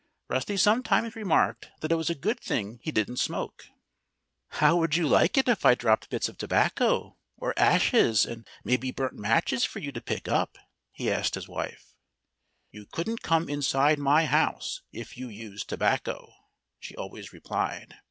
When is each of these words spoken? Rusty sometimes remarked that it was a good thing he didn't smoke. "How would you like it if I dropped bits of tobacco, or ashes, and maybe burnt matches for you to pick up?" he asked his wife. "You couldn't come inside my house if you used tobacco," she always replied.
Rusty 0.29 0.57
sometimes 0.57 1.15
remarked 1.15 1.69
that 1.81 1.91
it 1.91 1.95
was 1.95 2.09
a 2.09 2.15
good 2.15 2.39
thing 2.39 2.79
he 2.81 2.91
didn't 2.91 3.17
smoke. 3.17 3.65
"How 4.47 4.75
would 4.77 4.95
you 4.95 5.07
like 5.07 5.37
it 5.37 5.47
if 5.47 5.63
I 5.63 5.75
dropped 5.75 6.09
bits 6.09 6.27
of 6.27 6.39
tobacco, 6.39 7.19
or 7.37 7.53
ashes, 7.55 8.25
and 8.25 8.47
maybe 8.63 8.89
burnt 8.91 9.13
matches 9.13 9.63
for 9.63 9.77
you 9.77 9.91
to 9.91 10.01
pick 10.01 10.27
up?" 10.27 10.57
he 10.91 11.11
asked 11.11 11.35
his 11.35 11.47
wife. 11.47 11.93
"You 12.71 12.87
couldn't 12.91 13.21
come 13.21 13.47
inside 13.47 13.99
my 13.99 14.25
house 14.25 14.81
if 14.91 15.17
you 15.17 15.29
used 15.29 15.69
tobacco," 15.69 16.33
she 16.79 16.95
always 16.95 17.31
replied. 17.31 17.99